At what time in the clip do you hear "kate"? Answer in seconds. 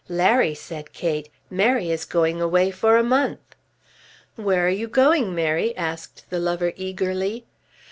0.93-1.29